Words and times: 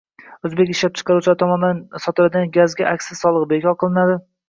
O‘zbekistonda 0.37 0.75
ishlab 0.75 0.95
chiqaruvchilar 1.01 1.37
tomonidan 1.45 1.83
sotiladigan 2.07 2.53
gazga 2.59 2.91
aksiz 2.97 3.25
solig‘i 3.27 3.55
bekor 3.57 3.83
qilinadi 3.87 4.23